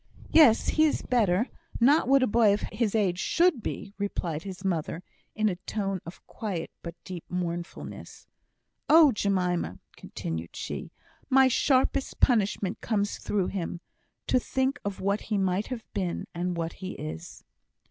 "Yes, 0.31 0.69
he 0.69 0.85
is 0.85 1.03
better. 1.03 1.47
Not 1.79 2.07
what 2.07 2.23
a 2.23 2.25
boy 2.25 2.55
of 2.55 2.61
his 2.71 2.95
age 2.95 3.19
should 3.19 3.61
be," 3.61 3.93
replied 3.99 4.41
his 4.41 4.65
mother, 4.65 5.03
in 5.35 5.47
a 5.47 5.57
tone 5.57 6.01
of 6.07 6.25
quiet 6.25 6.71
but 6.81 6.95
deep 7.03 7.23
mournfulness. 7.29 8.25
"Oh, 8.89 9.11
Jemima!" 9.11 9.77
continued 9.95 10.55
she, 10.55 10.91
"my 11.29 11.47
sharpest 11.47 12.19
punishment 12.19 12.81
comes 12.81 13.19
through 13.19 13.49
him. 13.49 13.79
To 14.25 14.39
think 14.39 14.79
what 14.83 15.21
he 15.21 15.37
might 15.37 15.67
have 15.67 15.85
been, 15.93 16.25
and 16.33 16.57
what 16.57 16.73
he 16.81 16.93
is!" 16.93 17.43